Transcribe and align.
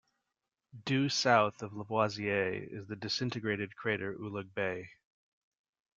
Due 0.85 1.09
south 1.09 1.61
of 1.61 1.73
Lavoisier 1.73 2.53
is 2.55 2.87
the 2.87 2.95
disintegrated 2.95 3.75
crater 3.75 4.15
Ulugh 4.15 4.51
Beigh. 4.51 4.89